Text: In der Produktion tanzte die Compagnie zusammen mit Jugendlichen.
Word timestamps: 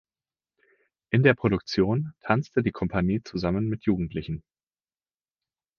In 1.11 1.21
der 1.21 1.35
Produktion 1.35 2.11
tanzte 2.21 2.63
die 2.63 2.71
Compagnie 2.71 3.21
zusammen 3.21 3.69
mit 3.69 3.83
Jugendlichen. 3.83 4.41